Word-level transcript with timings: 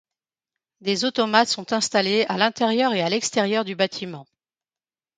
Des 0.79 1.05
automates 1.05 1.49
sont 1.49 1.73
installés 1.73 2.25
à 2.27 2.35
l'intérieur 2.35 2.91
et 2.95 3.03
à 3.03 3.09
l’extérieur 3.11 3.63
du 3.63 3.75
bâtiment. 3.75 4.25